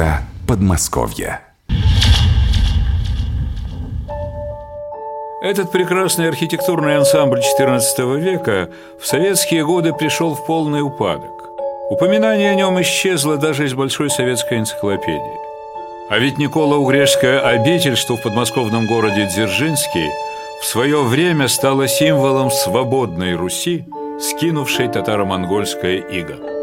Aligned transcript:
места 0.00 0.22
Подмосковья. 0.46 1.42
Этот 5.42 5.70
прекрасный 5.70 6.28
архитектурный 6.28 6.96
ансамбль 6.96 7.40
XIV 7.40 8.18
века 8.18 8.70
в 9.00 9.06
советские 9.06 9.64
годы 9.64 9.92
пришел 9.92 10.34
в 10.34 10.46
полный 10.46 10.82
упадок. 10.82 11.30
Упоминание 11.90 12.50
о 12.50 12.54
нем 12.54 12.80
исчезло 12.80 13.36
даже 13.36 13.66
из 13.66 13.74
Большой 13.74 14.10
советской 14.10 14.58
энциклопедии. 14.58 15.38
А 16.10 16.18
ведь 16.18 16.38
Никола 16.38 16.76
Угрешская 16.76 17.40
обитель, 17.40 17.96
что 17.96 18.16
в 18.16 18.22
подмосковном 18.22 18.86
городе 18.86 19.26
Дзержинский, 19.26 20.10
в 20.62 20.64
свое 20.64 21.02
время 21.02 21.48
стала 21.48 21.88
символом 21.88 22.50
свободной 22.50 23.34
Руси, 23.34 23.84
скинувшей 24.18 24.88
татаро-монгольское 24.88 25.98
иго. 25.98 26.59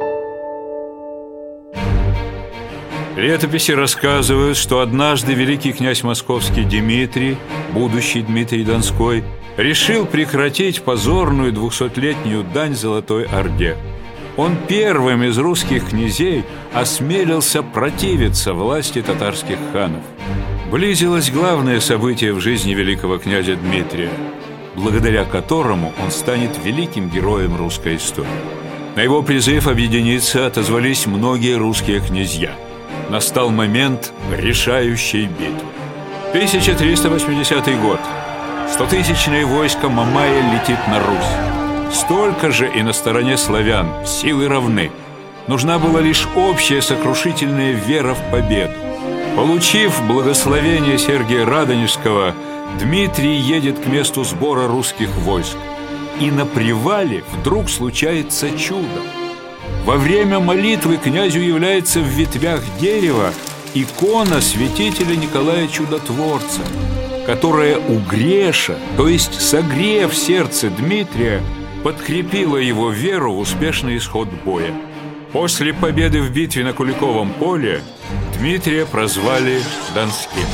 Летописи 3.18 3.72
рассказывают, 3.72 4.58
что 4.58 4.80
однажды 4.80 5.34
великий 5.34 5.74
князь 5.74 6.04
московский 6.04 6.62
Дмитрий, 6.62 7.36
будущий 7.74 8.22
Дмитрий 8.22 8.64
Донской, 8.64 9.24
решил 9.58 10.06
прекратить 10.06 10.84
позорную 10.84 11.52
двухсотлетнюю 11.52 12.44
дань 12.44 12.76
Золотой 12.76 13.26
Орде. 13.26 13.76
Он 14.38 14.56
первым 14.68 15.24
из 15.24 15.36
русских 15.40 15.90
князей 15.90 16.44
осмелился 16.76 17.64
противиться 17.64 18.54
власти 18.54 19.02
татарских 19.02 19.58
ханов. 19.74 20.04
Близилось 20.72 21.32
главное 21.32 21.80
событие 21.80 22.34
в 22.34 22.40
жизни 22.40 22.76
великого 22.76 23.18
князя 23.18 23.56
Дмитрия, 23.56 24.12
благодаря 24.76 25.26
которому 25.26 25.92
он 26.04 26.12
станет 26.12 26.52
великим 26.64 27.10
героем 27.10 27.58
русской 27.58 27.96
истории. 27.96 28.30
На 28.96 29.02
его 29.02 29.24
призыв 29.24 29.66
объединиться 29.66 30.46
отозвались 30.46 31.08
многие 31.08 31.58
русские 31.58 32.00
князья– 32.00 32.52
настал 33.10 33.50
момент 33.50 34.12
решающей 34.32 35.26
битвы. 35.26 35.68
1380 36.30 37.82
год. 37.82 38.00
Стотысячное 38.70 39.46
войско 39.46 39.90
Мамая 39.90 40.42
летит 40.54 40.80
на 40.88 41.00
Русь. 41.00 41.94
Столько 41.94 42.52
же 42.52 42.70
и 42.70 42.84
на 42.84 42.94
стороне 42.94 43.38
славян, 43.38 44.06
силы 44.06 44.48
равны. 44.48 44.92
Нужна 45.48 45.80
была 45.80 46.02
лишь 46.02 46.28
общая 46.36 46.82
сокрушительная 46.82 47.72
вера 47.72 48.14
в 48.14 48.32
победу. 48.32 48.74
Получив 49.38 50.02
благословение 50.06 50.98
Сергия 50.98 51.46
Радонежского, 51.46 52.34
Дмитрий 52.80 53.38
едет 53.38 53.80
к 53.80 53.86
месту 53.88 54.24
сбора 54.24 54.68
русских 54.68 55.10
войск. 55.18 55.56
И 56.20 56.30
на 56.30 56.46
привале 56.46 57.24
вдруг 57.34 57.70
случается 57.70 58.50
чудо. 58.58 59.02
Во 59.88 59.96
время 59.96 60.42
молитвы 60.42 60.98
князю 60.98 61.40
является 61.40 62.02
в 62.02 62.08
ветвях 62.08 62.62
дерева 62.78 63.34
икона 63.74 64.42
святителя 64.42 65.16
Николая 65.16 65.70
Чудотворца, 65.70 66.60
которая 67.26 67.78
у 67.78 67.98
Греша, 68.00 68.78
то 68.98 69.08
есть 69.08 69.40
согрев 69.40 70.14
сердце 70.14 70.70
Дмитрия, 70.70 71.42
подкрепила 71.86 72.58
его 72.58 72.90
веру 72.90 73.36
в 73.36 73.40
успешный 73.40 73.96
исход 73.96 74.28
боя. 74.44 74.74
После 75.32 75.74
победы 75.74 76.22
в 76.22 76.34
битве 76.34 76.66
на 76.66 76.74
Куликовом 76.74 77.32
поле 77.32 77.82
Дмитрия 78.38 78.86
прозвали 78.86 79.62
Донским. 79.96 80.48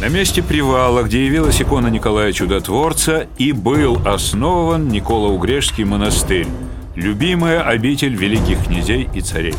На 0.00 0.08
месте 0.08 0.42
привала, 0.42 1.02
где 1.02 1.26
явилась 1.26 1.60
икона 1.60 1.88
Николая 1.88 2.32
Чудотворца, 2.32 3.26
и 3.36 3.52
был 3.52 4.00
основан 4.06 4.88
Никола-Угрешский 4.88 5.84
монастырь, 5.84 6.46
любимая 6.94 7.60
обитель 7.60 8.14
великих 8.14 8.64
князей 8.64 9.10
и 9.12 9.20
царей. 9.20 9.54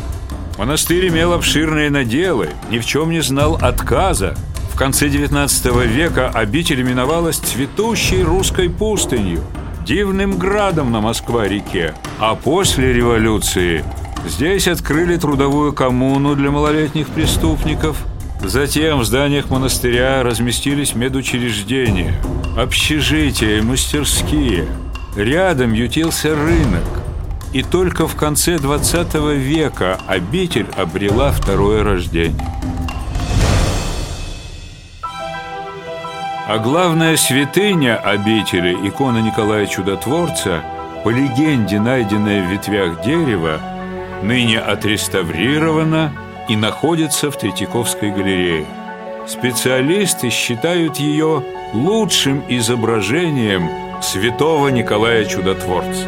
Монастырь 0.58 1.08
имел 1.10 1.32
обширные 1.32 1.90
наделы, 1.90 2.48
ни 2.72 2.80
в 2.80 2.86
чем 2.86 3.10
не 3.10 3.20
знал 3.20 3.54
отказа. 3.54 4.34
В 4.72 4.76
конце 4.76 5.06
XIX 5.06 5.86
века 5.86 6.28
обитель 6.34 6.80
именовалась 6.80 7.36
цветущей 7.36 8.24
русской 8.24 8.68
пустынью, 8.68 9.44
дивным 9.86 10.38
градом 10.38 10.90
на 10.90 11.00
Москва-реке. 11.00 11.94
А 12.18 12.34
после 12.34 12.92
революции 12.92 13.84
здесь 14.26 14.66
открыли 14.66 15.16
трудовую 15.18 15.72
коммуну 15.72 16.34
для 16.34 16.50
малолетних 16.50 17.06
преступников– 17.10 17.96
Затем 18.44 18.98
в 18.98 19.04
зданиях 19.04 19.50
монастыря 19.50 20.22
разместились 20.22 20.94
медучреждения, 20.94 22.14
общежития, 22.56 23.62
мастерские. 23.62 24.66
Рядом 25.16 25.72
ютился 25.72 26.34
рынок. 26.34 26.82
И 27.52 27.62
только 27.62 28.08
в 28.08 28.16
конце 28.16 28.58
20 28.58 29.14
века 29.36 29.98
обитель 30.06 30.66
обрела 30.76 31.30
второе 31.32 31.84
рождение. 31.84 32.46
А 36.48 36.58
главная 36.58 37.16
святыня 37.16 37.96
обители, 37.96 38.76
икона 38.88 39.18
Николая 39.18 39.66
Чудотворца, 39.66 40.64
по 41.04 41.10
легенде, 41.10 41.78
найденная 41.78 42.46
в 42.46 42.50
ветвях 42.50 43.02
дерева, 43.02 43.60
ныне 44.22 44.58
отреставрирована 44.58 46.12
и 46.48 46.56
находится 46.56 47.30
в 47.30 47.38
Третьяковской 47.38 48.10
галерее. 48.10 48.66
Специалисты 49.26 50.30
считают 50.30 50.96
ее 50.96 51.44
лучшим 51.72 52.44
изображением 52.48 53.68
святого 54.02 54.68
Николая 54.68 55.24
Чудотворца. 55.24 56.06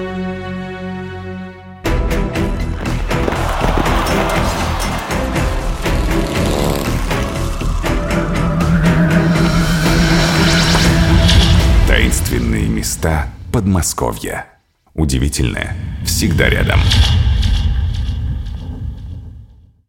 Таинственные 11.86 12.66
места 12.66 13.28
Подмосковья. 13.52 14.46
Удивительное 14.94 15.76
всегда 16.04 16.48
рядом. 16.48 16.80